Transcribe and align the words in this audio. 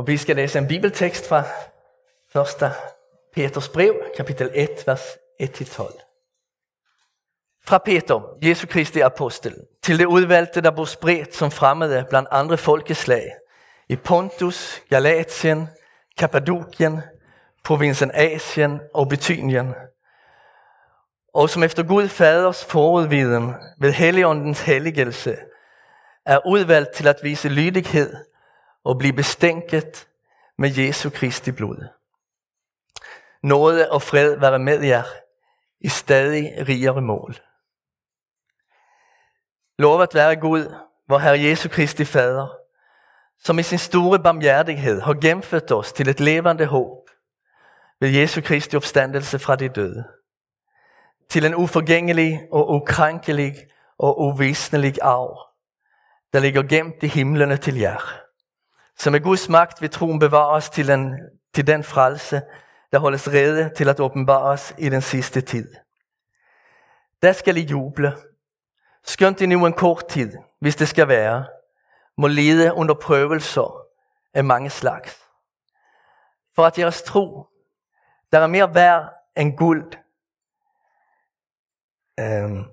Og 0.00 0.06
vi 0.06 0.16
ska 0.16 0.32
läsa 0.32 0.58
en 0.58 0.66
bibeltext 0.66 1.26
från 1.26 1.42
första 2.32 2.70
Peters 3.34 3.72
brev, 3.72 3.94
kapitel 4.16 4.50
1, 4.54 4.88
vers 4.88 5.00
1-12. 5.42 5.90
Fra 7.66 7.78
Peter, 7.78 8.20
Jesu 8.42 8.66
Kristi 8.66 9.00
apostel, 9.00 9.54
til 9.82 9.98
det 9.98 10.06
udvalgte, 10.06 10.60
der 10.60 10.70
bor 10.70 10.84
spredt 10.84 11.34
som 11.34 11.50
fremmede 11.50 12.06
blandt 12.08 12.28
andre 12.32 12.56
folkeslag, 12.56 13.30
i 13.88 13.96
Pontus, 13.96 14.82
Galatien, 14.90 15.68
Kappadokien, 16.18 17.00
provinsen 17.64 18.10
Asien 18.14 18.80
og 18.94 19.08
Betynien, 19.08 19.74
og 21.34 21.50
som 21.50 21.62
efter 21.62 21.82
Gud 21.82 22.08
faders 22.08 22.64
forudviden 22.64 23.54
ved 23.80 23.92
Helligåndens 23.92 24.60
helligelse 24.60 25.36
er 26.26 26.46
udvalgt 26.46 26.92
til 26.92 27.08
at 27.08 27.20
vise 27.22 27.48
lydighed 27.48 28.29
og 28.84 28.98
blive 28.98 29.12
bestænket 29.12 30.08
med 30.58 30.70
Jesu 30.70 31.10
Kristi 31.10 31.52
blod. 31.52 31.88
Nåde 33.42 33.90
og 33.90 34.02
fred 34.02 34.38
være 34.38 34.58
med 34.58 34.82
jer 34.82 35.04
i 35.80 35.88
stadig 35.88 36.68
rigere 36.68 37.00
mål. 37.00 37.34
Lovet 39.78 40.14
være 40.14 40.36
Gud, 40.36 40.74
vor 41.08 41.18
Herre 41.18 41.40
Jesu 41.40 41.68
Kristi 41.68 42.04
Fader, 42.04 42.56
som 43.38 43.58
i 43.58 43.62
sin 43.62 43.78
store 43.78 44.18
barmhjertighed 44.18 45.00
har 45.00 45.14
gennemført 45.14 45.72
os 45.72 45.92
til 45.92 46.08
et 46.08 46.20
levende 46.20 46.66
håb 46.66 47.10
ved 48.00 48.08
Jesu 48.08 48.40
Kristi 48.40 48.76
opstandelse 48.76 49.38
fra 49.38 49.56
de 49.56 49.68
døde. 49.68 50.04
Til 51.28 51.44
en 51.44 51.54
uforgængelig 51.54 52.40
og 52.52 52.70
ukrænkelig 52.70 53.54
og 53.98 54.20
uvisnelig 54.20 54.94
arv, 55.02 55.38
der 56.32 56.40
ligger 56.40 56.62
gemt 56.62 57.02
i 57.02 57.06
himlene 57.06 57.56
til 57.56 57.76
jer, 57.76 58.20
som 59.00 59.12
med 59.12 59.20
Guds 59.20 59.48
magt 59.48 59.80
vil 59.82 59.90
troen 59.90 60.18
bevares 60.18 60.70
til, 60.70 60.90
en, 60.90 61.14
til 61.54 61.66
den 61.66 61.84
frelse, 61.84 62.42
der 62.92 62.98
holdes 62.98 63.28
rede 63.28 63.70
til 63.76 63.88
at 63.88 64.00
åbenbares 64.00 64.74
i 64.78 64.88
den 64.88 65.02
sidste 65.02 65.40
tid. 65.40 65.74
Der 67.22 67.32
skal 67.32 67.56
I 67.56 67.60
juble, 67.60 68.16
skønt 69.04 69.40
I 69.40 69.46
nu 69.46 69.66
en 69.66 69.72
kort 69.72 70.08
tid, 70.08 70.32
hvis 70.60 70.76
det 70.76 70.88
skal 70.88 71.08
være, 71.08 71.46
må 72.18 72.26
lide 72.26 72.74
under 72.74 72.94
prøvelser 72.94 73.82
af 74.34 74.44
mange 74.44 74.70
slags. 74.70 75.18
For 76.54 76.66
at 76.66 76.78
jeres 76.78 77.02
tro, 77.02 77.46
der 78.32 78.38
er 78.38 78.46
mere 78.46 78.74
værd 78.74 79.12
end 79.36 79.56
guld, 79.56 79.92
øhm, 82.20 82.64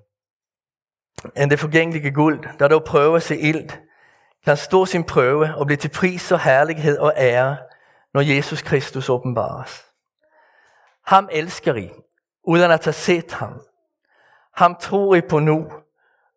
end 1.38 1.50
det 1.50 1.60
forgængelige 1.60 2.12
guld, 2.12 2.60
der 2.60 2.68
dog 2.68 2.84
prøves 2.84 3.32
i 3.32 3.36
ild, 3.36 3.87
kan 4.48 4.58
stå 4.58 4.86
sin 4.86 5.04
prøve 5.04 5.56
og 5.56 5.66
blive 5.66 5.78
til 5.78 5.90
pris 5.90 6.32
og 6.32 6.40
herlighed 6.40 6.98
og 6.98 7.14
ære, 7.18 7.58
når 8.14 8.22
Jesus 8.22 8.62
Kristus 8.62 9.10
åbenbares. 9.10 9.86
Ham 11.06 11.30
elsker 11.32 11.76
I, 11.76 11.92
uden 12.44 12.72
at 12.72 12.86
have 12.86 12.94
set 12.94 13.34
ham. 13.34 13.62
Ham 14.54 14.76
tror 14.76 15.16
I 15.16 15.22
på 15.22 15.40
nu, 15.40 15.72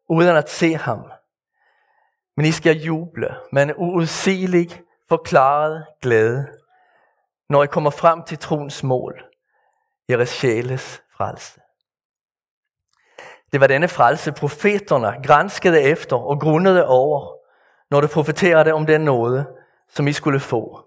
uden 0.08 0.36
at 0.36 0.50
se 0.50 0.74
ham. 0.74 1.12
Men 2.36 2.46
I 2.46 2.52
skal 2.52 2.76
juble 2.76 3.36
med 3.52 3.62
en 3.62 3.74
uudsigelig 3.76 4.82
forklaret 5.08 5.86
glæde, 6.02 6.48
når 7.48 7.62
I 7.62 7.66
kommer 7.66 7.90
frem 7.90 8.22
til 8.22 8.38
troens 8.38 8.82
mål, 8.82 9.24
jeres 10.08 10.28
sjæles 10.28 11.02
frelse. 11.16 11.60
Det 13.52 13.60
var 13.60 13.66
denne 13.66 13.88
frelse, 13.88 14.32
profeterne 14.32 15.22
granskede 15.26 15.82
efter 15.82 16.16
og 16.16 16.40
grundede 16.40 16.86
over, 16.86 17.39
når 17.90 18.00
du 18.00 18.06
profeterede 18.06 18.72
om 18.72 18.86
den 18.86 19.00
nåde, 19.00 19.46
som 19.88 20.08
I 20.08 20.12
skulle 20.12 20.40
få. 20.40 20.84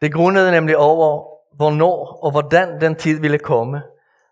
Det 0.00 0.12
grundede 0.12 0.50
nemlig 0.50 0.76
over, 0.76 1.24
hvornår 1.56 2.18
og 2.22 2.30
hvordan 2.30 2.80
den 2.80 2.96
tid 2.96 3.20
ville 3.20 3.38
komme, 3.38 3.82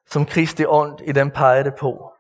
som 0.07 0.27
Kristi 0.27 0.65
ånd 0.65 1.01
i 1.01 1.13
den 1.13 1.31
pegede 1.31 1.71
på. 1.71 2.13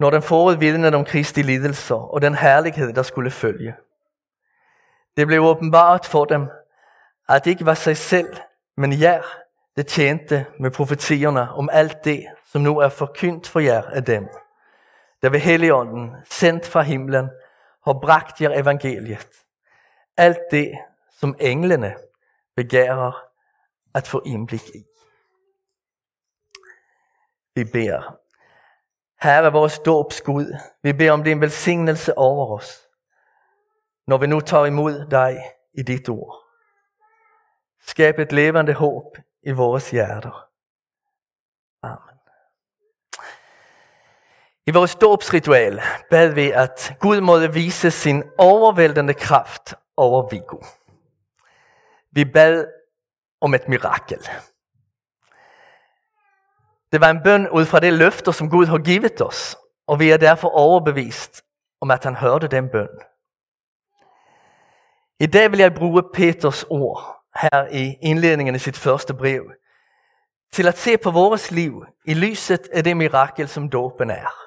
Når 0.00 0.10
den 0.10 0.22
forudvidnede 0.22 0.96
om 0.96 1.04
Kristi 1.04 1.42
lidelser 1.42 2.14
og 2.14 2.22
den 2.22 2.34
herlighed, 2.34 2.92
der 2.92 3.02
skulle 3.02 3.30
følge. 3.30 3.74
Det 5.16 5.26
blev 5.26 5.42
åbenbart 5.42 6.06
for 6.06 6.24
dem, 6.24 6.48
at 7.28 7.44
det 7.44 7.50
ikke 7.50 7.66
var 7.66 7.74
sig 7.74 7.96
selv, 7.96 8.36
men 8.76 9.00
jer, 9.00 9.22
det 9.76 9.86
tjente 9.86 10.46
med 10.60 10.70
profetierne 10.70 11.52
om 11.52 11.68
alt 11.72 12.04
det, 12.04 12.26
som 12.46 12.62
nu 12.62 12.78
er 12.78 12.88
forkyndt 12.88 13.48
for 13.48 13.60
jer 13.60 13.82
af 13.82 14.04
dem, 14.04 14.28
der 15.22 15.28
ved 15.30 15.40
Helligånden, 15.40 16.16
sendt 16.30 16.66
fra 16.66 16.82
himlen, 16.82 17.30
har 17.86 18.00
bragt 18.00 18.40
jer 18.40 18.50
evangeliet. 18.50 19.46
Alt 20.16 20.38
det, 20.50 20.78
som 21.10 21.36
englene 21.40 21.96
begærer 22.56 23.28
at 23.94 24.06
få 24.06 24.22
indblik 24.26 24.68
i. 24.74 24.84
Vi 27.54 27.64
beder. 27.64 28.18
Herre, 29.20 29.52
vores 29.52 29.78
dåbsgud. 29.78 30.54
Vi 30.82 30.92
beder 30.92 31.12
om 31.12 31.24
din 31.24 31.40
velsignelse 31.40 32.18
over 32.18 32.58
os, 32.58 32.88
når 34.06 34.18
vi 34.18 34.26
nu 34.26 34.40
tager 34.40 34.66
imod 34.66 35.10
dig 35.10 35.44
i 35.74 35.82
dit 35.82 36.08
ord. 36.08 36.42
Skab 37.80 38.18
et 38.18 38.32
levende 38.32 38.72
håb 38.72 39.16
i 39.42 39.50
vores 39.50 39.90
hjerter. 39.90 40.48
Amen. 41.82 42.18
I 44.68 44.70
vores 44.70 44.94
dåbsritual 44.94 45.80
bad 46.10 46.34
vi, 46.34 46.50
at 46.50 46.96
Gud 47.00 47.20
måtte 47.20 47.52
vise 47.52 47.90
sin 47.90 48.22
overvældende 48.38 49.14
kraft 49.14 49.74
over 49.96 50.28
Viggo. 50.28 50.56
Vi 52.12 52.24
bad 52.24 52.66
om 53.40 53.54
et 53.54 53.68
mirakel. 53.68 54.28
Det 56.92 57.00
var 57.00 57.10
en 57.10 57.22
bøn 57.24 57.48
ud 57.48 57.64
fra 57.64 57.80
det 57.80 57.92
løfter, 57.92 58.32
som 58.32 58.50
Gud 58.50 58.66
har 58.66 58.78
givet 58.78 59.22
os, 59.22 59.56
og 59.86 60.00
vi 60.00 60.10
er 60.10 60.16
derfor 60.16 60.48
overbevist 60.48 61.42
om, 61.80 61.90
at 61.90 62.04
han 62.04 62.14
hørte 62.14 62.48
den 62.48 62.68
bøn. 62.68 62.88
I 65.20 65.26
dag 65.26 65.50
vil 65.50 65.58
jeg 65.58 65.74
bruge 65.74 66.02
Peters 66.14 66.64
ord 66.70 67.22
her 67.34 67.66
i 67.66 67.94
indledningen 68.02 68.54
i 68.54 68.58
sit 68.58 68.78
første 68.78 69.14
brev, 69.14 69.50
til 70.52 70.68
at 70.68 70.78
se 70.78 70.96
på 70.96 71.10
vores 71.10 71.50
liv 71.50 71.86
i 72.04 72.14
lyset 72.14 72.68
af 72.72 72.84
det 72.84 72.96
mirakel, 72.96 73.48
som 73.48 73.70
dåben 73.70 74.10
er. 74.10 74.46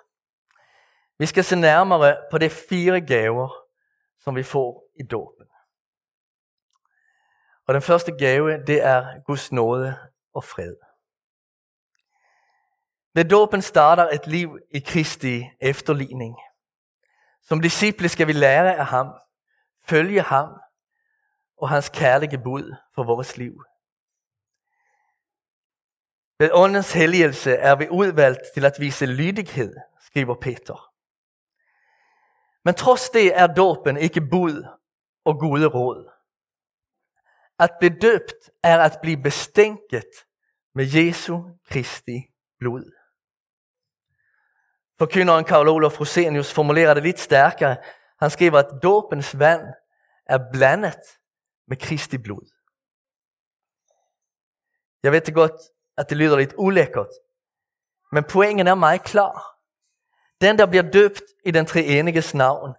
Vi 1.20 1.26
skal 1.26 1.44
se 1.44 1.56
nærmere 1.56 2.18
på 2.32 2.38
de 2.38 2.50
fire 2.50 3.02
gaver, 3.02 3.50
som 4.20 4.36
vi 4.36 4.44
får 4.44 4.84
i 5.00 5.04
dåben. 5.04 5.46
Og 7.68 7.74
den 7.74 7.82
første 7.82 8.12
gave, 8.12 8.66
det 8.66 8.84
er 8.84 9.24
Guds 9.26 9.52
nåde 9.52 9.98
og 10.34 10.44
fred. 10.44 10.76
Ved 13.14 13.26
dåben 13.26 13.62
starter 13.62 14.10
et 14.10 14.28
liv 14.28 14.60
i 14.72 14.80
Kristi 14.80 15.44
efterligning. 15.62 16.36
Som 17.42 17.62
disciple 17.62 18.10
skal 18.10 18.28
vi 18.28 18.34
lære 18.34 18.76
af 18.76 18.86
ham, 18.86 19.14
følge 19.88 20.22
ham 20.22 20.50
og 21.58 21.70
hans 21.70 21.90
kærlige 21.90 22.44
bud 22.44 22.76
for 22.96 23.04
vores 23.04 23.38
liv. 23.38 23.64
Ved 26.40 26.50
åndens 26.54 26.94
helligelse 26.94 27.52
er 27.52 27.76
vi 27.76 27.88
udvalgt 27.90 28.42
til 28.54 28.66
at 28.66 28.80
vise 28.80 29.06
lydighed, 29.06 29.76
skriver 30.02 30.36
Peter. 30.42 30.89
Men 32.66 32.74
trods 32.76 33.10
det 33.10 33.38
er 33.40 33.48
dåpen 33.48 33.98
ikke 33.98 34.22
bud 34.22 34.66
og 35.26 35.40
gode 35.40 35.66
råd. 35.66 36.12
At 37.60 37.72
blive 37.80 38.00
døbt 38.02 38.50
er 38.64 38.80
at 38.80 38.98
blive 39.02 39.18
bestænket 39.18 40.10
med 40.76 40.86
Jesu 40.96 41.44
Kristi 41.70 42.22
blod. 42.60 42.92
Forkynderen 44.98 45.46
Karl 45.46 45.68
Olof 45.68 46.00
Rosenius 46.00 46.54
formulerer 46.54 46.94
det 46.94 47.04
lidt 47.04 47.20
stærkere. 47.20 47.78
Han 48.20 48.30
skriver, 48.30 48.58
at 48.60 48.84
dåpens 48.84 49.40
vand 49.40 49.68
er 50.26 50.40
blandet 50.54 51.00
med 51.68 51.78
Kristi 51.78 52.18
blod. 52.18 52.52
Jeg 55.04 55.12
ved 55.12 55.22
det 55.22 55.34
godt, 55.34 55.62
at 55.98 56.10
det 56.10 56.18
lyder 56.18 56.38
lidt 56.38 56.54
ulækkert, 56.58 57.10
men 58.12 58.24
poängen 58.24 58.68
er 58.68 58.76
meget 58.76 59.04
klar. 59.04 59.59
Den, 60.42 60.58
der 60.58 60.66
bliver 60.66 60.92
døbt 60.92 61.24
i 61.46 61.52
den 61.52 61.66
treeniges 61.66 62.34
navn, 62.34 62.74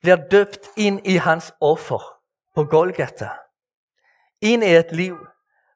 bliver 0.00 0.16
døbt 0.16 0.58
ind 0.76 1.06
i 1.06 1.16
hans 1.16 1.54
offer 1.60 2.20
på 2.54 2.64
Golgata. 2.64 3.30
Ind 4.40 4.64
i 4.64 4.74
et 4.74 4.92
liv, 4.92 5.26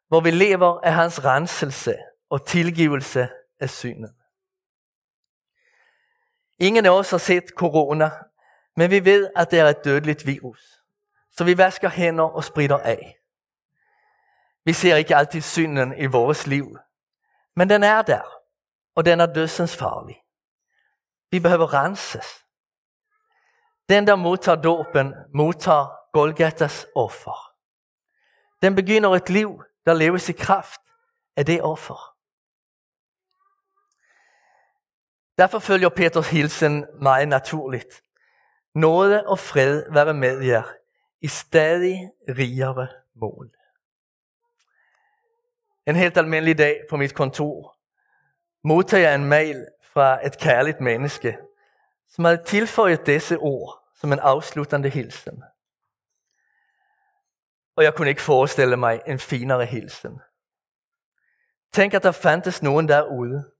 hvor 0.08 0.20
vi 0.20 0.30
lever 0.30 0.80
af 0.80 0.92
hans 0.94 1.24
renselse 1.24 1.96
og 2.30 2.46
tilgivelse 2.46 3.28
af 3.60 3.70
synden. 3.70 4.08
Ingen 6.58 6.86
af 6.86 6.90
os 6.90 7.10
har 7.10 7.18
set 7.18 7.44
corona, 7.56 8.10
men 8.76 8.90
vi 8.90 9.04
ved, 9.04 9.30
at 9.36 9.50
det 9.50 9.58
er 9.58 9.64
et 9.64 9.84
dødeligt 9.84 10.26
virus. 10.26 10.82
Så 11.30 11.44
vi 11.44 11.58
vasker 11.58 11.88
hænder 11.88 12.24
og 12.24 12.44
spritter 12.44 12.78
af. 12.78 13.16
Vi 14.64 14.72
ser 14.72 14.96
ikke 14.96 15.16
altid 15.16 15.40
synden 15.40 15.98
i 15.98 16.06
vores 16.06 16.46
liv, 16.46 16.78
men 17.56 17.70
den 17.70 17.82
er 17.82 18.02
der, 18.02 18.22
og 18.94 19.04
den 19.04 19.20
er 19.20 19.26
dødsens 19.26 19.76
farlig. 19.76 20.16
Vi 21.30 21.40
behøver 21.40 21.74
renses. 21.74 22.44
Den, 23.88 24.06
der 24.06 24.16
modtager 24.16 24.62
dåben, 24.62 25.14
modtager 25.34 25.86
Golgatas 26.12 26.86
offer. 26.94 27.52
Den 28.62 28.74
begynder 28.74 29.10
et 29.10 29.30
liv, 29.30 29.62
der 29.86 29.94
leves 29.94 30.28
i 30.28 30.32
kraft 30.32 30.80
af 31.36 31.46
det 31.46 31.62
offer. 31.62 32.16
Derfor 35.38 35.58
følger 35.58 35.88
Peters 35.88 36.30
hilsen 36.30 36.86
meget 37.02 37.28
naturligt. 37.28 38.02
Nåde 38.74 39.26
og 39.26 39.38
fred 39.38 39.92
være 39.92 40.14
med 40.14 40.40
jer 40.40 40.62
i 41.20 41.28
stadig 41.28 42.10
rigere 42.28 42.88
mål. 43.14 43.50
En 45.86 45.96
helt 45.96 46.16
almindelig 46.18 46.58
dag 46.58 46.80
på 46.90 46.96
mit 46.96 47.14
kontor 47.14 47.76
modtager 48.64 49.08
jeg 49.08 49.14
en 49.14 49.24
mail 49.24 49.66
fra 49.92 50.26
et 50.26 50.38
kærligt 50.38 50.80
menneske, 50.80 51.38
som 52.08 52.24
havde 52.24 52.44
tilføjet 52.44 53.06
disse 53.06 53.38
ord 53.38 53.80
som 53.94 54.12
en 54.12 54.18
afsluttende 54.18 54.88
hilsen. 54.88 55.42
Og 57.76 57.84
jeg 57.84 57.94
kunne 57.94 58.08
ikke 58.08 58.22
forestille 58.22 58.76
mig 58.76 59.00
en 59.06 59.18
finere 59.18 59.64
hilsen. 59.64 60.20
Tænk, 61.72 61.94
at 61.94 62.02
der 62.02 62.12
fandtes 62.12 62.62
nogen 62.62 62.88
derude, 62.88 63.50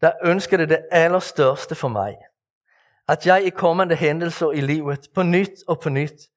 der 0.00 0.12
ønskede 0.22 0.66
det 0.66 0.86
allerstørste 0.90 1.74
for 1.74 1.88
mig. 1.88 2.16
At 3.08 3.26
jeg 3.26 3.44
i 3.44 3.50
kommende 3.50 3.96
hændelser 3.96 4.50
i 4.50 4.60
livet 4.60 5.08
på 5.14 5.22
nyt 5.22 5.64
og 5.68 5.80
på 5.80 5.88
nyt 5.88 6.30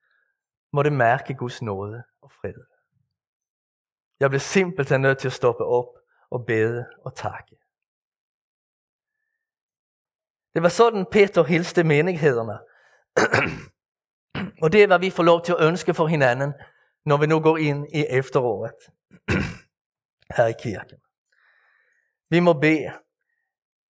måtte 0.74 0.92
mærke 0.92 1.34
Guds 1.34 1.62
nåde 1.62 2.04
og 2.22 2.32
fred. 2.32 2.54
Jeg 4.20 4.30
blev 4.30 4.40
simpelthen 4.40 5.02
nødt 5.02 5.18
til 5.18 5.28
at 5.28 5.34
stoppe 5.34 5.66
op 5.66 5.88
og 6.30 6.46
bede 6.46 6.86
og 7.06 7.16
takke. 7.16 7.56
Det 10.54 10.64
var 10.64 10.70
sådan 10.70 11.06
Peter 11.12 11.44
hilste 11.44 11.84
menighederne. 11.84 12.60
og 14.64 14.72
det 14.72 14.84
er, 14.84 14.88
hvad 14.88 15.00
vi 15.00 15.10
får 15.10 15.24
lov 15.24 15.44
til 15.44 15.56
at 15.60 15.68
ønske 15.68 15.94
for 15.94 16.08
hinanden, 16.08 16.54
når 17.06 17.18
vi 17.18 17.26
nu 17.26 17.40
går 17.40 17.58
ind 17.58 17.88
i 17.94 18.06
efteråret 18.10 18.80
her 20.38 20.46
i 20.46 20.54
kirken. 20.60 20.98
Vi 22.30 22.40
må 22.40 22.54
bede, 22.54 22.92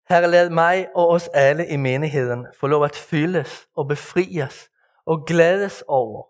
Herre, 0.09 0.31
lad 0.31 0.51
mig 0.51 0.89
og 0.95 1.09
os 1.09 1.29
alle 1.35 1.69
i 1.69 1.77
menigheden 1.77 2.47
få 2.61 2.67
lov 2.67 2.85
at 2.85 2.97
fyldes 2.97 3.69
og 3.77 3.89
befries 3.89 4.71
og 5.07 5.27
glædes 5.27 5.85
over 5.89 6.27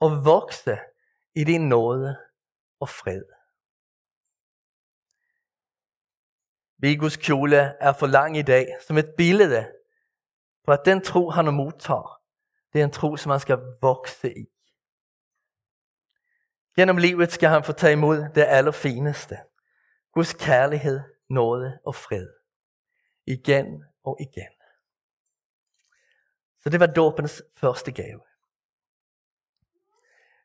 og 0.00 0.24
vokse 0.24 0.78
i 1.34 1.44
din 1.44 1.68
nåde 1.68 2.16
og 2.80 2.88
fred. 2.88 3.37
Vigos 6.78 7.16
kjole 7.16 7.56
er 7.56 7.92
for 7.92 8.06
lang 8.06 8.36
i 8.36 8.42
dag 8.42 8.66
som 8.86 8.98
et 8.98 9.14
billede 9.16 9.72
på 10.64 10.72
at 10.72 10.80
den 10.84 11.00
tro, 11.00 11.30
han 11.30 11.54
modtager, 11.54 12.20
det 12.72 12.80
er 12.80 12.84
en 12.84 12.90
tro, 12.90 13.16
som 13.16 13.30
han 13.30 13.40
skal 13.40 13.58
vokse 13.82 14.38
i. 14.38 14.46
Gennem 16.76 16.96
livet 16.96 17.32
skal 17.32 17.48
han 17.48 17.64
få 17.64 17.72
tage 17.72 17.92
imod 17.92 18.16
det 18.34 18.44
allerfineste. 18.44 19.38
Guds 20.12 20.34
kærlighed, 20.34 21.00
nåde 21.28 21.78
og 21.84 21.94
fred. 21.94 22.28
Igen 23.26 23.84
og 24.04 24.16
igen. 24.20 24.52
Så 26.60 26.70
det 26.70 26.80
var 26.80 26.86
dåbens 26.86 27.42
første 27.56 27.92
gave. 27.92 28.20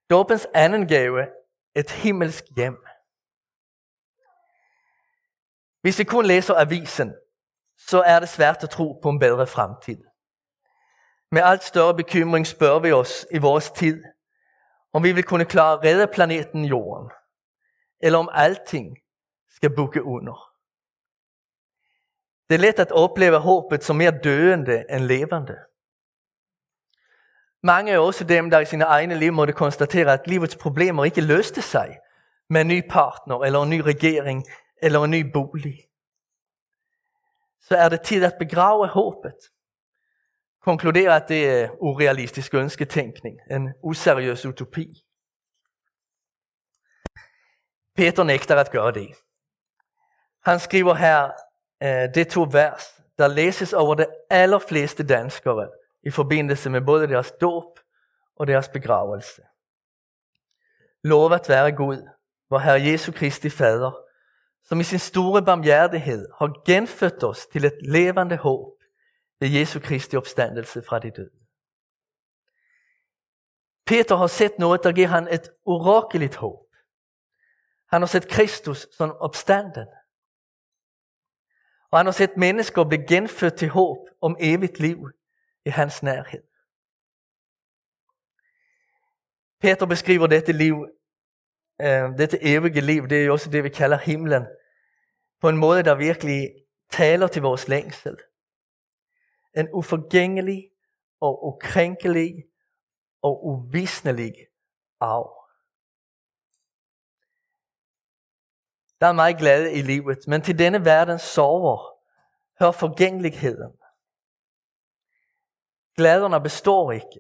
Dåbens 0.09 0.47
anden 0.53 0.87
gave, 0.87 1.27
et 1.75 1.91
himmelsk 1.91 2.43
hjem. 2.55 2.85
Hvis 5.83 5.99
vi 5.99 6.03
kun 6.03 6.25
læser 6.25 6.53
avisen, 6.53 7.13
så 7.77 8.01
er 8.01 8.19
det 8.19 8.29
svært 8.29 8.63
at 8.63 8.69
tro 8.69 8.99
på 9.03 9.09
en 9.09 9.19
bedre 9.19 9.47
fremtid. 9.47 9.97
Med 11.31 11.41
alt 11.45 11.63
større 11.63 11.95
bekymring 11.95 12.47
spørger 12.47 12.79
vi 12.79 12.91
os 12.91 13.25
i 13.31 13.37
vores 13.37 13.71
tid, 13.71 14.03
om 14.93 15.03
vi 15.03 15.11
vil 15.11 15.23
kunne 15.23 15.45
klare 15.45 15.73
at 15.73 15.83
redde 15.83 16.07
planeten 16.07 16.65
Jorden, 16.65 17.11
eller 17.99 18.19
om 18.19 18.29
alting 18.31 18.97
skal 19.55 19.75
bukke 19.75 20.03
under. 20.03 20.49
Det 22.49 22.55
er 22.55 22.59
let 22.59 22.79
at 22.79 22.91
opleve 22.91 23.39
håbet 23.39 23.83
som 23.83 23.95
mere 23.95 24.19
døende 24.23 24.85
end 24.89 25.03
levende. 25.03 25.57
Mange 27.63 27.91
er 27.91 27.99
også 27.99 28.23
dem, 28.23 28.49
der 28.49 28.59
i 28.59 28.65
sine 28.65 28.83
egne 28.83 29.15
liv 29.15 29.31
måtte 29.31 29.53
konstatere, 29.53 30.13
at 30.13 30.27
livets 30.27 30.55
problemer 30.55 31.05
ikke 31.05 31.21
løste 31.21 31.61
sig 31.61 31.97
med 32.49 32.61
en 32.61 32.67
ny 32.67 32.89
partner, 32.89 33.39
eller 33.39 33.61
en 33.61 33.69
ny 33.69 33.79
regering, 33.79 34.45
eller 34.83 35.03
en 35.03 35.11
ny 35.11 35.31
bolig. 35.31 35.79
Så 37.61 37.75
er 37.75 37.89
det 37.89 38.01
tid 38.01 38.23
at 38.23 38.35
begrave 38.39 38.87
håbet. 38.87 39.37
Konkludere, 40.61 41.15
at 41.15 41.27
det 41.27 41.49
er 41.49 41.69
urealistisk 41.79 42.53
ønsketænkning, 42.53 43.39
en 43.51 43.73
useriøs 43.83 44.45
utopi. 44.45 45.05
Peter 47.95 48.23
nægter 48.23 48.55
at 48.55 48.71
gøre 48.71 48.91
det. 48.91 49.15
Han 50.45 50.59
skriver 50.59 50.93
her 50.93 51.31
eh, 51.81 52.15
det 52.15 52.27
to 52.27 52.47
vers, 52.51 53.01
der 53.17 53.27
læses 53.27 53.73
over 53.73 53.95
de 53.95 54.05
allerfleste 54.29 55.07
danskere 55.07 55.69
i 56.03 56.09
forbindelse 56.09 56.69
med 56.69 56.81
både 56.81 57.07
deres 57.07 57.31
dåb 57.41 57.79
og 58.35 58.47
deres 58.47 58.69
begravelse. 58.69 59.41
Lovet 61.03 61.49
være 61.49 61.71
Gud, 61.71 62.09
hvor 62.47 62.59
Herre 62.59 62.81
Jesu 62.81 63.11
Kristi 63.11 63.49
Fader, 63.49 64.03
som 64.63 64.79
i 64.79 64.83
sin 64.83 64.99
store 64.99 65.45
barmhjertighed 65.45 66.27
har 66.37 66.63
genfødt 66.65 67.23
os 67.23 67.47
til 67.51 67.65
et 67.65 67.77
levende 67.81 68.37
håb 68.37 68.83
ved 69.39 69.49
Jesu 69.49 69.79
Kristi 69.79 70.15
opstandelse 70.15 70.83
fra 70.83 70.99
de 70.99 71.11
døde. 71.11 71.43
Peter 73.85 74.15
har 74.15 74.27
sett 74.27 74.59
noget, 74.59 74.83
der 74.83 74.91
giver 74.91 75.07
han 75.07 75.27
et 75.27 75.49
orakeligt 75.65 76.35
håb. 76.35 76.75
Han 77.87 78.01
har 78.01 78.07
set 78.07 78.29
Kristus 78.29 78.87
som 78.91 79.11
opstanden. 79.11 79.87
Og 81.91 81.99
han 81.99 82.05
har 82.05 82.13
set 82.13 82.37
mennesker 82.37 82.83
blive 82.83 83.07
genfødt 83.07 83.55
til 83.55 83.69
håb 83.69 83.97
om 84.21 84.35
evigt 84.39 84.79
liv 84.79 85.09
i 85.65 85.69
hans 85.69 86.03
nærhed. 86.03 86.43
Peter 89.59 89.85
beskriver 89.85 90.27
dette 90.27 90.51
liv, 90.51 90.87
Øh, 91.81 92.17
dette 92.17 92.43
evige 92.43 92.81
liv, 92.81 93.07
det 93.07 93.21
er 93.21 93.25
jo 93.25 93.31
også 93.31 93.49
det, 93.49 93.63
vi 93.63 93.69
kalder 93.69 93.97
himlen, 93.97 94.45
på 95.41 95.49
en 95.49 95.57
måde, 95.57 95.83
der 95.83 95.95
virkelig 95.95 96.49
taler 96.89 97.27
til 97.27 97.41
vores 97.41 97.67
længsel. 97.67 98.17
En 99.57 99.69
uforgængelig 99.73 100.69
og 101.21 101.47
ukrænkelig 101.47 102.43
og 103.21 103.45
uvisnelig 103.45 104.33
arv. 104.99 105.43
Der 109.01 109.07
er 109.07 109.13
meget 109.13 109.37
glade 109.37 109.73
i 109.73 109.81
livet, 109.81 110.27
men 110.27 110.41
til 110.41 110.59
denne 110.59 110.85
verden 110.85 111.19
sorger 111.19 111.99
hører 112.59 112.71
forgængeligheden. 112.71 113.77
Glæderne 115.97 116.41
består 116.41 116.91
ikke. 116.91 117.19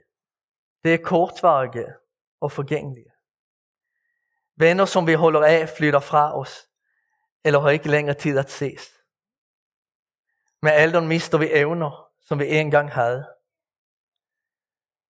Det 0.83 0.93
er 0.93 1.03
kortvarige 1.03 1.93
og 2.41 2.51
forgængelige. 2.51 3.12
Venner, 4.55 4.85
som 4.85 5.07
vi 5.07 5.13
holder 5.13 5.43
af, 5.45 5.69
flytter 5.69 5.99
fra 5.99 6.39
os, 6.39 6.69
eller 7.43 7.59
har 7.59 7.69
ikke 7.69 7.89
længere 7.89 8.17
tid 8.17 8.37
at 8.37 8.51
ses. 8.51 8.93
Med 10.61 10.71
alderen 10.71 11.07
mister 11.07 11.37
vi 11.37 11.49
evner, 11.51 12.11
som 12.21 12.39
vi 12.39 12.47
engang 12.47 12.91
havde. 12.91 13.27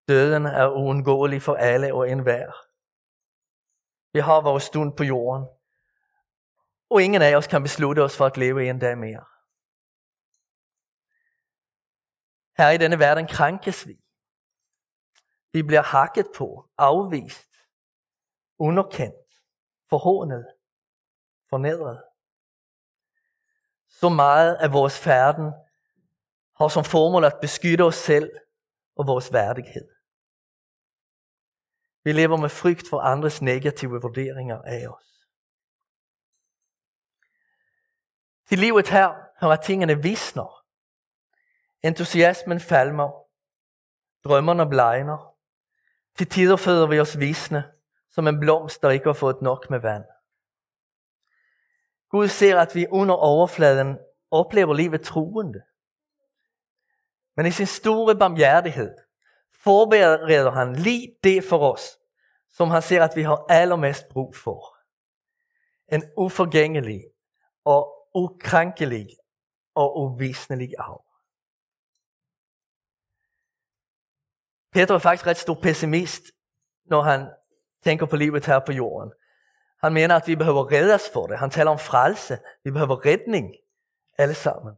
Døden 0.07 0.45
er 0.45 0.69
uundgåelig 0.69 1.41
for 1.41 1.55
alle 1.55 1.93
og 1.93 2.09
enhver. 2.09 2.51
Vi 4.13 4.19
har 4.19 4.41
vores 4.41 4.63
stund 4.63 4.97
på 4.97 5.03
jorden, 5.03 5.47
og 6.89 7.01
ingen 7.01 7.21
af 7.21 7.35
os 7.35 7.47
kan 7.47 7.63
beslutte 7.63 8.03
os 8.03 8.17
for 8.17 8.25
at 8.25 8.37
leve 8.37 8.69
en 8.69 8.79
dag 8.79 8.97
mere. 8.97 9.25
Her 12.57 12.69
i 12.69 12.77
denne 12.77 12.99
verden 12.99 13.27
krænkes 13.27 13.87
vi. 13.87 13.99
Vi 15.53 15.63
bliver 15.63 15.81
hakket 15.81 16.27
på, 16.35 16.69
afvist, 16.77 17.53
underkendt, 18.59 19.22
forhånet, 19.93 20.45
fornedret. 21.49 22.03
Så 23.87 24.09
meget 24.09 24.55
af 24.55 24.73
vores 24.73 24.99
færden 24.99 25.53
har 26.57 26.67
som 26.67 26.83
formål 26.83 27.23
at 27.23 27.37
beskytte 27.41 27.83
os 27.83 27.95
selv 27.95 28.31
og 28.95 29.07
vores 29.07 29.33
værdighed. 29.33 29.89
Vi 32.03 32.11
lever 32.11 32.37
med 32.37 32.49
frygt 32.49 32.89
for 32.89 32.99
andres 32.99 33.41
negative 33.41 34.01
vurderinger 34.01 34.61
af 34.61 34.87
os. 34.87 35.09
Til 38.47 38.59
livet 38.59 38.87
her 38.89 39.09
hører 39.41 39.55
tingene 39.55 40.01
visner. 40.03 40.65
Entusiasmen 41.83 42.59
falmer. 42.59 43.11
Drømmerne 44.23 44.69
blegner. 44.69 45.37
Til 46.17 46.29
tider 46.29 46.57
føder 46.57 46.87
vi 46.87 46.99
os 46.99 47.19
visne, 47.19 47.73
som 48.13 48.27
en 48.27 48.39
blomst, 48.39 48.81
der 48.81 48.89
ikke 48.89 49.05
har 49.05 49.13
fået 49.13 49.41
nok 49.41 49.69
med 49.69 49.79
vand. 49.79 50.03
Gud 52.09 52.27
ser, 52.27 52.59
at 52.59 52.75
vi 52.75 52.87
under 52.87 53.15
overfladen 53.15 53.97
oplever 54.31 54.73
livet 54.73 55.01
troende. 55.01 55.61
Men 57.35 57.45
i 57.45 57.51
sin 57.51 57.65
store 57.65 58.15
barmhjertighed 58.15 58.95
forbereder 59.63 60.51
han 60.51 60.75
lige 60.75 61.15
det 61.23 61.43
for 61.43 61.73
os, 61.73 61.99
som 62.49 62.69
han 62.69 62.81
ser 62.81 63.03
at 63.03 63.15
vi 63.15 63.21
har 63.21 63.45
allermest 63.49 64.09
brug 64.09 64.35
for. 64.35 64.77
En 65.91 66.03
uforgængelig 66.17 67.03
og 67.65 68.09
ukrænkelig 68.15 69.07
og 69.75 69.97
uvisnelig 69.97 70.69
arv. 70.77 71.05
Peter 74.71 74.95
er 74.95 74.99
faktisk 74.99 75.27
ret 75.27 75.37
stor 75.37 75.59
pessimist, 75.61 76.23
når 76.85 77.01
han 77.01 77.29
tænker 77.83 78.05
på 78.05 78.15
livet 78.15 78.45
her 78.45 78.59
på 78.59 78.71
jorden. 78.71 79.13
Han 79.83 79.93
mener, 79.93 80.15
at 80.15 80.27
vi 80.27 80.35
behøver 80.35 80.71
reddes 80.71 81.09
for 81.13 81.27
det. 81.27 81.39
Han 81.39 81.49
taler 81.49 81.71
om 81.71 81.79
frelse. 81.79 82.39
Vi 82.63 82.71
behøver 82.71 83.05
redning, 83.05 83.55
alle 84.17 84.35
sammen. 84.35 84.77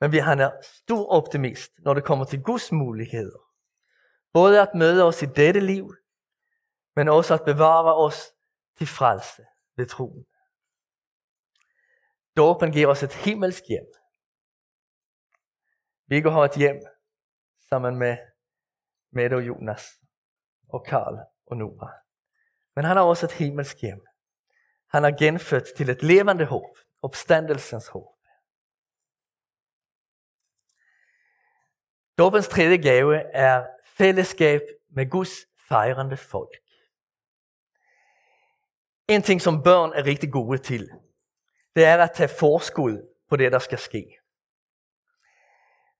Men 0.00 0.12
vi 0.12 0.18
han 0.18 0.40
er 0.40 0.50
stor 0.62 1.08
optimist, 1.08 1.72
når 1.78 1.94
det 1.94 2.04
kommer 2.04 2.24
til 2.24 2.42
Guds 2.42 2.72
muligheder. 2.72 3.38
Både 4.32 4.62
at 4.62 4.74
møde 4.74 5.04
os 5.04 5.22
i 5.22 5.26
dette 5.26 5.60
liv, 5.60 5.94
men 6.96 7.08
også 7.08 7.34
at 7.34 7.44
bevare 7.44 7.94
os 7.96 8.32
til 8.76 8.86
frelse 8.86 9.42
ved 9.76 9.86
troen. 9.86 10.26
Dåben 12.36 12.72
giver 12.72 12.86
os 12.86 13.02
et 13.02 13.14
himmelsk 13.14 13.62
hjem. 13.68 13.86
Vi 16.06 16.20
går 16.20 16.30
har 16.30 16.44
et 16.44 16.54
hjem 16.56 16.80
sammen 17.68 17.96
med 17.98 18.16
Mette 19.10 19.34
og 19.34 19.46
Jonas 19.46 19.98
og 20.68 20.84
Karl 20.84 21.18
og 21.46 21.56
Nora. 21.56 21.92
Men 22.76 22.84
han 22.84 22.96
har 22.96 23.04
også 23.04 23.26
et 23.26 23.32
himmelsk 23.32 23.80
hjem. 23.80 24.06
Han 24.90 25.02
har 25.02 25.10
genfødt 25.10 25.74
til 25.76 25.90
et 25.90 26.02
levende 26.02 26.44
håb, 26.44 26.78
opstandelsens 27.02 27.88
håb. 27.88 28.14
Dåbens 32.18 32.48
tredje 32.48 32.76
gave 32.76 33.16
er 33.34 33.66
fællesskab 33.84 34.60
med 34.88 35.10
Guds 35.10 35.30
fejrende 35.68 36.16
folk. 36.16 36.56
En 39.08 39.22
ting, 39.22 39.42
som 39.42 39.62
børn 39.62 39.92
er 39.92 40.04
rigtig 40.04 40.32
gode 40.32 40.58
til, 40.58 40.90
det 41.76 41.84
er 41.84 42.02
at 42.02 42.12
tage 42.14 42.28
forskud 42.28 43.14
på 43.28 43.36
det, 43.36 43.52
der 43.52 43.58
skal 43.58 43.78
ske. 43.78 44.17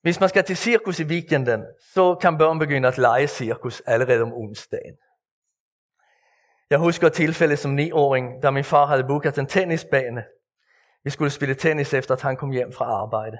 Hvis 0.02 0.20
man 0.20 0.28
skal 0.28 0.44
til 0.44 0.56
cirkus 0.56 1.00
i 1.00 1.04
weekenden, 1.04 1.64
så 1.94 2.14
kan 2.14 2.38
børn 2.38 2.58
begynde 2.58 2.88
at 2.88 2.98
lege 2.98 3.26
cirkus 3.26 3.82
allerede 3.86 4.22
om 4.22 4.32
onsdagen. 4.32 4.96
Jeg 6.70 6.78
husker 6.78 7.06
et 7.06 7.12
tilfælde 7.12 7.56
som 7.56 7.70
niåring, 7.70 8.42
da 8.42 8.50
min 8.50 8.64
far 8.64 8.86
havde 8.86 9.04
booket 9.04 9.38
en 9.38 9.46
tennisbane. 9.46 10.24
Vi 11.04 11.10
skulle 11.10 11.30
spille 11.30 11.54
tennis 11.54 11.94
efter, 11.94 12.14
at 12.14 12.22
han 12.22 12.36
kom 12.36 12.50
hjem 12.50 12.72
fra 12.72 12.84
arbejde. 12.84 13.38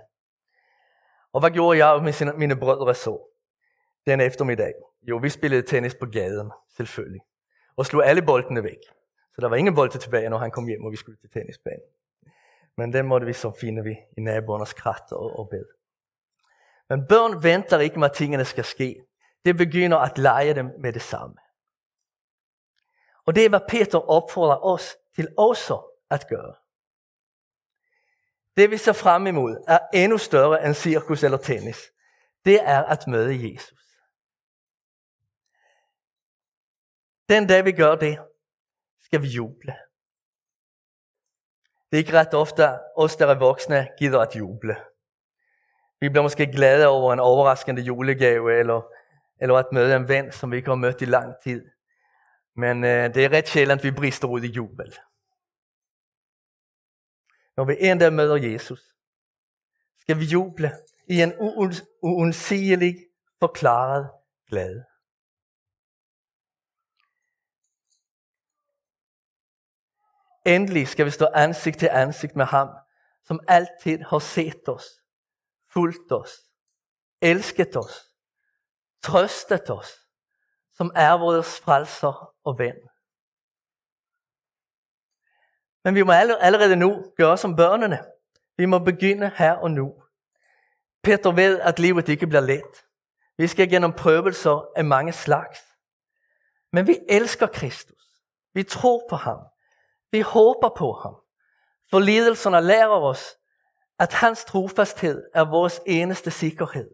Og 1.33 1.41
hvad 1.41 1.51
gjorde 1.51 1.87
jeg 1.87 2.03
med 2.03 2.25
mine, 2.25 2.39
mine 2.39 2.57
brødre 2.61 2.95
så? 2.95 3.31
Den 4.07 4.21
eftermiddag. 4.21 4.75
Jo, 5.03 5.17
vi 5.17 5.29
spillede 5.29 5.63
tennis 5.63 5.95
på 5.95 6.07
gaden, 6.07 6.51
selvfølgelig. 6.77 7.21
Og 7.77 7.87
slog 7.87 8.07
alle 8.07 8.23
boldene 8.23 8.63
væk. 8.63 8.83
Så 9.35 9.41
der 9.41 9.49
var 9.49 9.57
ingen 9.57 9.75
bolde 9.75 9.99
tilbage, 9.99 10.29
når 10.29 10.39
han 10.39 10.51
kom 10.51 10.67
hjem, 10.67 10.85
og 10.85 10.91
vi 10.93 10.97
skulle 10.97 11.19
til 11.19 11.31
tennisbanen. 11.31 11.89
Men 12.77 12.93
den 12.93 13.07
måtte 13.07 13.27
vi 13.27 13.33
så 13.33 13.53
finde 13.61 13.85
vi 13.85 13.97
i 14.17 14.21
naboernes 14.21 14.73
krat 14.73 15.13
og, 15.13 15.39
og 15.39 15.49
bed. 15.49 15.78
Men 16.89 17.07
børn 17.09 17.43
venter 17.43 17.79
ikke 17.79 17.99
med, 17.99 18.11
at 18.11 18.17
tingene 18.17 18.45
skal 18.45 18.65
ske. 18.65 19.05
Det 19.45 19.57
begynder 19.57 19.99
at 19.99 20.19
lege 20.19 20.55
dem 20.55 20.71
med 20.81 20.93
det 20.93 21.03
samme. 21.03 21.37
Og 23.27 23.35
det 23.35 23.45
er, 23.45 23.49
hvad 23.49 23.61
Peter 23.69 23.99
opfordrer 23.99 24.65
os 24.65 24.97
til 25.15 25.29
også 25.39 25.95
at 26.11 26.29
gøre. 26.29 26.55
Det 28.57 28.71
vi 28.71 28.77
ser 28.77 28.93
frem 28.93 29.27
imod 29.27 29.65
er 29.69 29.79
endnu 29.95 30.19
større 30.19 30.67
end 30.67 30.75
cirkus 30.75 31.23
eller 31.23 31.39
tennis. 31.39 31.79
Det 32.45 32.63
er 32.63 32.85
at 32.85 33.07
møde 33.07 33.53
Jesus. 33.53 33.79
Den 37.29 37.47
dag 37.47 37.65
vi 37.65 37.73
gør 37.73 37.95
det, 37.95 38.19
skal 39.01 39.23
vi 39.23 39.27
juble. 39.29 39.77
Det 41.91 41.97
er 41.97 41.99
ikke 41.99 42.19
ret 42.19 42.35
ofte, 42.35 42.63
os 42.97 43.17
der 43.17 43.27
er 43.27 43.39
voksne 43.39 43.89
gider 43.99 44.21
at 44.21 44.37
juble. 44.37 44.77
Vi 46.01 46.09
bliver 46.09 46.23
måske 46.23 46.47
glade 46.47 46.87
over 46.87 47.13
en 47.13 47.21
overraskende 47.21 47.83
julegave, 47.83 48.59
eller, 48.59 48.93
eller 49.41 49.55
at 49.55 49.67
møde 49.73 49.97
en 49.97 50.09
ven, 50.09 50.33
som 50.33 50.51
vi 50.51 50.57
ikke 50.57 50.69
har 50.69 50.77
mødt 50.77 51.03
i 51.03 51.05
lang 51.05 51.35
tid. 51.43 51.71
Men 52.57 52.85
øh, 52.85 53.15
det 53.15 53.25
er 53.25 53.33
ret 53.33 53.49
sjældent, 53.49 53.85
vi 53.85 53.91
brister 53.91 54.29
ud 54.29 54.43
i 54.43 54.47
jubel. 54.47 54.95
Når 57.57 57.65
vi 57.65 57.77
en 57.81 57.99
dag 57.99 58.13
møder 58.13 58.37
Jesus, 58.37 58.81
skal 59.99 60.19
vi 60.19 60.25
juble 60.25 60.73
i 61.09 61.23
en 61.23 61.33
uundsigelig 62.03 62.97
forklaret 63.39 64.11
glæde. 64.49 64.85
Endelig 70.47 70.89
skal 70.89 71.07
vi 71.07 71.11
stå 71.11 71.27
ansigt 71.35 71.79
til 71.79 71.89
ansigt 71.93 72.37
med 72.37 72.45
ham, 72.45 72.69
som 73.25 73.41
altid 73.49 73.99
har 73.99 74.19
set 74.19 74.69
os, 74.69 74.85
fulgt 75.79 76.13
os, 76.13 76.33
elsket 77.23 77.77
os, 77.77 77.95
trøstet 79.03 79.71
os, 79.71 79.91
som 80.73 80.91
er 80.95 81.13
vores 81.13 81.61
frelser 81.61 82.35
og 82.45 82.59
ven. 82.59 82.75
Men 85.85 85.95
vi 85.95 86.03
må 86.03 86.13
allerede 86.13 86.77
nu 86.77 87.13
gøre 87.17 87.39
som 87.39 87.57
børnene. 87.57 88.05
Vi 88.57 88.67
må 88.67 88.79
begynde 88.79 89.31
her 89.37 89.53
og 89.53 89.71
nu. 89.71 90.03
Peter 91.03 91.33
ved, 91.33 91.61
at 91.61 91.79
livet 91.79 92.09
ikke 92.09 92.27
bliver 92.27 92.41
let. 92.41 92.85
Vi 93.37 93.47
skal 93.47 93.71
gennem 93.71 93.93
prøvelser 93.93 94.73
af 94.77 94.85
mange 94.85 95.13
slags. 95.13 95.59
Men 96.73 96.87
vi 96.87 96.99
elsker 97.09 97.47
Kristus. 97.47 98.05
Vi 98.55 98.63
tror 98.63 99.07
på 99.11 99.17
ham. 99.17 99.39
Vi 100.11 100.21
håber 100.21 100.69
på 100.77 100.93
ham. 100.93 101.15
For 101.91 101.99
lidelserne 101.99 102.61
lærer 102.61 103.01
os, 103.11 103.38
at 103.99 104.13
hans 104.13 104.45
trofasthed 104.45 105.31
er 105.35 105.45
vores 105.45 105.81
eneste 105.87 106.31
sikkerhed. 106.31 106.91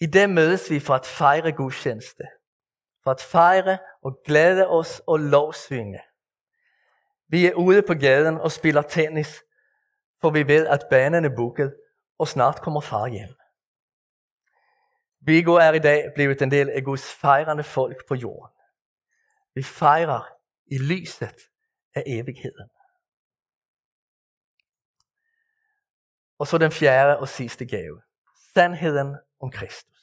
I 0.00 0.06
det 0.06 0.30
mødes 0.30 0.70
vi 0.70 0.80
for 0.80 0.94
at 0.94 1.06
fejre 1.06 1.52
gudstjeneste. 1.52 2.24
For 3.04 3.10
at 3.10 3.20
fejre 3.20 3.78
og 4.02 4.18
glæde 4.24 4.66
os 4.68 5.02
og 5.06 5.18
lovsynge. 5.18 6.00
Vi 7.28 7.46
er 7.46 7.54
ude 7.54 7.82
på 7.82 7.94
gaden 7.94 8.36
og 8.36 8.52
spiller 8.52 8.82
tennis, 8.82 9.42
for 10.20 10.30
vi 10.30 10.46
ved, 10.46 10.66
at 10.66 10.86
banen 10.90 11.24
er 11.24 11.36
booket, 11.36 11.76
og 12.18 12.28
snart 12.28 12.60
kommer 12.62 12.80
far 12.80 13.06
hjem. 13.06 13.34
Viggo 15.20 15.54
er 15.54 15.72
i 15.72 15.78
dag 15.78 16.12
blevet 16.14 16.42
en 16.42 16.50
del 16.50 16.70
af 16.70 16.84
Guds 16.84 17.14
fejrende 17.14 17.64
folk 17.64 18.08
på 18.08 18.14
jorden. 18.14 18.56
Vi 19.54 19.62
fejrer 19.62 20.28
i 20.66 20.78
lyset 20.78 21.36
af 21.94 22.02
evigheden. 22.06 22.70
Og 26.40 26.46
så 26.46 26.58
den 26.58 26.72
fjerde 26.72 27.18
og 27.18 27.28
sidste 27.28 27.66
gave. 27.66 28.00
Sandheden 28.54 29.16
om 29.40 29.50
Kristus. 29.50 29.98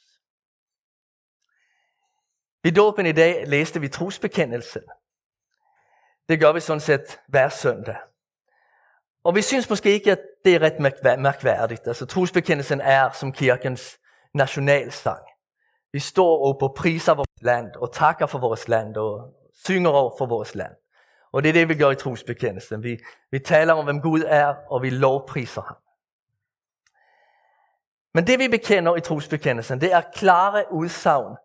I 2.64 2.70
dåben 2.70 3.06
i 3.06 3.12
dag 3.12 3.46
læste 3.46 3.80
vi 3.80 3.88
trosbekendelsen. 3.88 4.82
Det 6.28 6.40
gør 6.40 6.52
vi 6.52 6.60
sådan 6.60 6.80
set 6.80 7.20
hver 7.28 7.48
søndag. 7.48 7.96
Og 9.24 9.34
vi 9.34 9.42
synes 9.42 9.70
måske 9.70 9.90
ikke, 9.90 10.12
at 10.12 10.20
det 10.44 10.54
er 10.54 10.62
ret 10.62 10.80
mærkværdigt. 11.20 11.86
Altså 11.86 12.06
trosbekendelsen 12.06 12.80
er 12.80 13.10
som 13.10 13.32
kirkens 13.32 13.98
nationalsang. 14.34 15.22
Vi 15.92 15.98
står 15.98 16.48
op 16.48 16.62
og 16.62 16.74
priser 16.74 17.14
vores 17.14 17.42
land 17.42 17.76
og 17.76 17.92
takker 17.92 18.26
for 18.26 18.38
vores 18.38 18.68
land 18.68 18.96
og 18.96 19.34
synger 19.64 19.90
over 19.90 20.14
for 20.18 20.26
vores 20.26 20.54
land. 20.54 20.72
Og 21.32 21.42
det 21.42 21.48
er 21.48 21.52
det, 21.52 21.68
vi 21.68 21.74
gør 21.74 21.90
i 21.90 21.96
trosbekendelsen. 21.96 22.82
Vi, 22.82 22.98
vi 23.30 23.38
taler 23.38 23.72
om, 23.72 23.84
hvem 23.84 24.00
Gud 24.00 24.22
er, 24.26 24.54
og 24.70 24.82
vi 24.82 24.90
lovpriser 24.90 25.62
ham. 25.62 25.76
Men 28.18 28.26
det 28.26 28.38
vi 28.38 28.48
bekender 28.48 28.96
i 28.96 29.00
trosbekendelsen, 29.00 29.80
det 29.80 29.92
er 29.92 30.00
klare 30.14 30.64
udsagn 30.72 31.36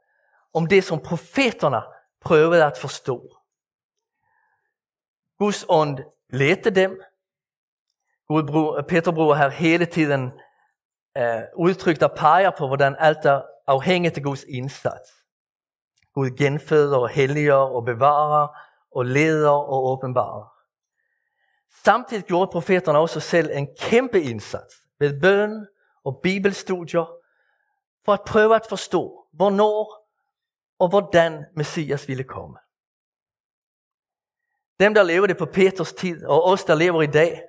om 0.54 0.68
det, 0.68 0.84
som 0.84 1.00
profeterna 1.00 1.82
prøvede 2.22 2.66
at 2.66 2.78
forstå. 2.78 3.22
Guds 5.38 5.66
ånd 5.70 6.00
ledte 6.30 6.70
dem. 6.70 7.02
Gud 8.28 8.44
bror, 8.44 8.82
Peter 8.82 9.12
bruger 9.12 9.36
her 9.36 9.50
hele 9.50 9.86
tiden 9.86 10.32
eh, 11.18 11.36
uh, 11.36 11.42
udtrykt 11.58 12.04
og 12.04 12.12
peger 12.12 12.52
på, 12.58 12.68
hvordan 12.68 12.96
alt 13.00 13.26
er 13.26 13.42
afhængigt 13.68 14.18
af 14.18 14.24
Guds 14.24 14.44
indsats. 14.44 15.10
Gud 16.14 16.38
genføder 16.38 16.98
og 16.98 17.10
helliger 17.10 17.54
og 17.76 17.86
bevarer 17.86 18.48
og 18.96 19.06
leder 19.06 19.50
og 19.50 19.86
åbenbarer. 19.86 20.54
Samtidig 21.84 22.24
gjorde 22.24 22.52
profeterne 22.52 23.00
også 23.00 23.20
selv 23.20 23.50
en 23.54 23.68
kæmpe 23.80 24.22
indsats 24.22 24.76
ved 25.00 25.22
bøn 25.22 25.68
og 26.04 26.20
bibelstudier 26.24 27.06
for 28.06 28.14
at 28.14 28.22
prøve 28.28 28.56
at 28.56 28.66
forstå, 28.70 29.28
hvornår 29.34 30.10
og 30.80 30.90
hvordan 30.90 31.46
Messias 31.56 32.08
ville 32.08 32.24
komme. 32.24 32.58
Dem, 34.80 34.94
der 34.94 35.04
levede 35.04 35.36
på 35.36 35.46
Peters 35.46 35.94
tid, 35.94 36.26
og 36.26 36.46
os, 36.46 36.64
der 36.64 36.76
lever 36.76 37.02
i 37.02 37.08
dag, 37.08 37.42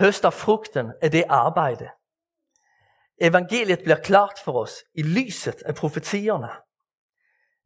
høster 0.00 0.30
frugten 0.30 0.92
af 1.02 1.10
det 1.10 1.24
arbejde. 1.28 1.90
Evangeliet 3.20 3.78
bliver 3.78 3.96
klart 3.96 4.38
for 4.44 4.62
os 4.62 4.84
i 4.94 5.02
lyset 5.02 5.62
af 5.62 5.74
profetierne. 5.74 6.48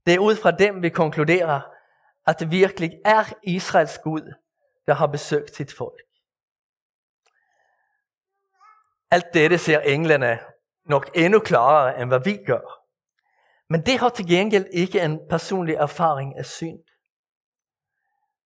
Det 0.07 0.15
er 0.15 0.19
ud 0.19 0.37
fra 0.37 0.51
dem, 0.51 0.83
vi 0.83 0.89
konkluderer, 0.89 1.61
at 2.27 2.41
det 2.41 2.51
virkelig 2.51 2.91
er 3.05 3.25
Israels 3.43 3.99
Gud, 3.99 4.35
der 4.87 4.95
har 4.95 5.07
besøgt 5.07 5.55
sit 5.55 5.73
folk. 5.73 6.01
Alt 9.11 9.35
dette 9.35 9.59
ser 9.59 9.81
englene 9.81 10.39
nok 10.85 11.11
endnu 11.15 11.39
klarere, 11.39 12.01
end 12.01 12.11
hvad 12.11 12.21
vi 12.25 12.39
gør. 12.47 12.81
Men 13.69 13.87
det 13.87 13.99
har 13.99 14.09
til 14.09 14.29
gengæld 14.29 14.67
ikke 14.73 15.01
en 15.01 15.21
personlig 15.31 15.75
erfaring 15.75 16.39
af 16.39 16.47
synd. 16.47 16.79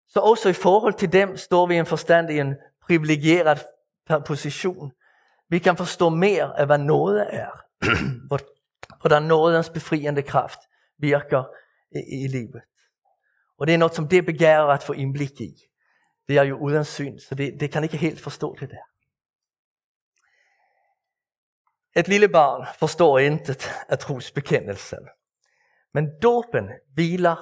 Så 0.08 0.20
også 0.20 0.48
i 0.48 0.52
forhold 0.52 0.94
til 0.94 1.12
dem 1.12 1.36
står 1.36 1.66
vi 1.66 1.74
i 1.74 1.78
en 1.78 1.86
forstand 1.86 2.30
i 2.30 2.38
en 2.38 2.56
privilegeret 2.82 3.64
position. 4.26 4.92
Vi 5.48 5.58
kan 5.58 5.76
forstå 5.76 6.08
mere 6.08 6.58
af, 6.58 6.66
hvad 6.66 6.78
noget 6.78 7.26
er. 7.34 7.50
Hvordan 9.00 9.22
nådens 9.22 9.70
befriende 9.70 10.22
kraft 10.22 10.58
virker 10.98 11.44
i, 11.92 12.24
i 12.24 12.28
livet. 12.28 12.62
Og 13.58 13.66
det 13.66 13.74
er 13.74 13.78
noget, 13.78 13.94
som 13.94 14.08
det 14.08 14.26
begærer 14.26 14.64
at 14.64 14.82
få 14.82 14.92
indblik 14.92 15.40
i. 15.40 15.54
Det 16.28 16.36
er 16.36 16.42
jo 16.42 16.58
uden 16.58 16.84
syn, 16.84 17.18
så 17.18 17.34
det, 17.34 17.60
det 17.60 17.72
kan 17.72 17.82
ikke 17.82 17.96
helt 17.96 18.20
forstå 18.20 18.56
det 18.60 18.70
der. 18.70 18.93
Et 21.96 22.08
lille 22.08 22.28
barn 22.28 22.66
forstår 22.78 23.18
inte 23.18 23.56
af 23.88 23.98
trosbekendelsen. 23.98 25.08
Men 25.92 26.20
dopen 26.22 26.70
hviler 26.94 27.36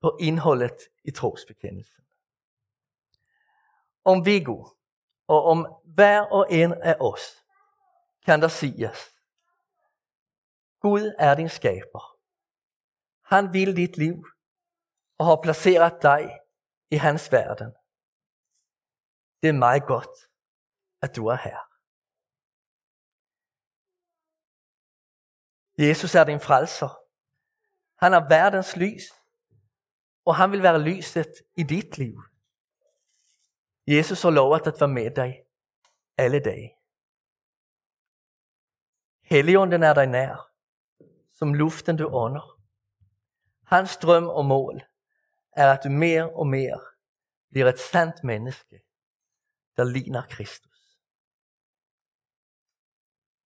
på 0.00 0.16
indholdet 0.20 0.78
i 1.04 1.10
trosbekendelsen. 1.10 2.04
Om 4.04 4.24
Viggo 4.24 4.64
og 5.28 5.44
om 5.44 5.66
hver 5.84 6.20
og 6.20 6.46
en 6.50 6.72
af 6.72 6.96
os 7.00 7.44
kan 8.26 8.42
der 8.42 8.48
siges, 8.48 9.14
Gud 10.80 11.14
er 11.18 11.34
din 11.34 11.48
skaber. 11.48 12.16
Han 13.24 13.52
vil 13.52 13.76
dit 13.76 13.96
liv 13.96 14.26
og 15.18 15.26
har 15.26 15.40
placeret 15.42 16.02
dig 16.02 16.38
i 16.90 16.96
hans 16.96 17.32
verden. 17.32 17.72
Det 19.42 19.48
er 19.48 19.52
meget 19.52 19.86
godt, 19.86 20.28
at 21.02 21.16
du 21.16 21.26
er 21.26 21.36
her. 21.36 21.65
Jesus 25.78 26.14
er 26.14 26.24
din 26.24 26.40
frelser. 26.40 26.98
Han 27.98 28.14
er 28.14 28.28
verdens 28.28 28.76
lys, 28.76 29.02
og 30.24 30.36
han 30.36 30.52
vil 30.52 30.62
være 30.62 30.82
lyset 30.82 31.32
i 31.56 31.62
dit 31.62 31.98
liv. 31.98 32.22
Jesus 33.86 34.22
har 34.22 34.30
lovet 34.30 34.66
at 34.66 34.80
være 34.80 34.88
med 34.88 35.10
dig 35.10 35.44
alle 36.16 36.40
dage. 36.40 36.76
Helligånden 39.22 39.82
er 39.82 39.94
dig 39.94 40.06
nær, 40.06 40.52
som 41.34 41.54
luften 41.54 41.96
du 41.96 42.08
ånder. 42.08 42.60
Hans 43.64 43.96
drøm 43.96 44.28
og 44.28 44.44
mål 44.44 44.82
er, 45.52 45.72
at 45.72 45.84
du 45.84 45.88
mere 45.88 46.30
og 46.30 46.46
mere 46.46 46.80
bliver 47.50 47.68
et 47.68 47.78
sandt 47.78 48.24
menneske, 48.24 48.82
der 49.76 49.84
ligner 49.84 50.22
Kristus. 50.30 51.00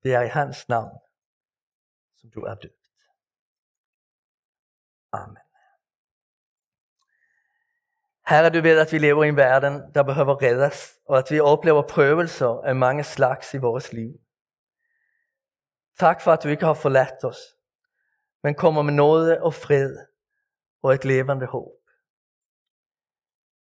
Det 0.02 0.14
er 0.14 0.22
i 0.22 0.28
hans 0.28 0.68
navn, 0.68 0.98
som 2.20 2.30
du 2.30 2.40
er 2.40 2.54
døbt. 2.54 2.86
Amen. 5.12 5.36
Herre, 8.28 8.50
du 8.50 8.60
ved, 8.60 8.78
at 8.78 8.92
vi 8.92 8.98
lever 8.98 9.24
i 9.24 9.28
en 9.28 9.36
verden, 9.36 9.94
der 9.94 10.02
behøver 10.02 10.42
reddes, 10.42 10.98
og 11.04 11.18
at 11.18 11.30
vi 11.30 11.40
oplever 11.40 11.82
prøvelser 11.88 12.60
af 12.64 12.76
mange 12.76 13.04
slags 13.04 13.54
i 13.54 13.58
vores 13.58 13.92
liv. 13.92 14.12
Tak 15.98 16.20
for, 16.20 16.32
at 16.32 16.42
du 16.42 16.48
ikke 16.48 16.64
har 16.64 16.74
forladt 16.74 17.24
os, 17.24 17.40
men 18.42 18.54
kommer 18.54 18.82
med 18.82 18.92
nåde 18.92 19.42
og 19.42 19.54
fred 19.54 20.06
og 20.82 20.94
et 20.94 21.04
levende 21.04 21.46
håb. 21.46 21.80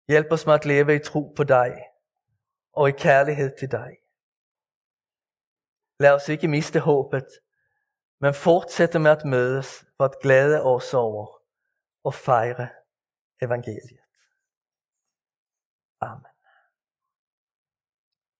Hjælp 0.07 0.31
os 0.31 0.45
med 0.45 0.53
at 0.53 0.65
leve 0.65 0.95
i 0.95 0.99
tro 0.99 1.33
på 1.37 1.43
dig 1.43 1.83
og 2.73 2.89
i 2.89 2.91
kærlighed 2.91 3.57
til 3.59 3.71
dig. 3.71 3.97
Lad 5.99 6.11
os 6.11 6.29
ikke 6.29 6.47
miste 6.47 6.79
håbet, 6.79 7.27
men 8.21 8.33
fortsætte 8.33 8.99
med 8.99 9.11
at 9.11 9.25
mødes 9.25 9.85
for 9.97 10.05
at 10.05 10.19
glæde 10.23 10.63
os 10.63 10.93
over 10.93 11.25
og 12.03 12.13
fejre 12.13 12.69
evangeliet. 13.41 14.03
Amen. 16.01 16.26